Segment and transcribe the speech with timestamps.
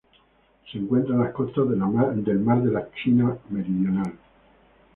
[0.71, 4.13] Se encuentra en las costas de la mar de la China Meridional.